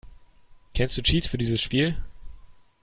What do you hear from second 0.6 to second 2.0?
Kennst du Cheats für dieses Spiel?